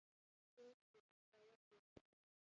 [0.53, 2.09] کورس د ځان باور زیاتوي.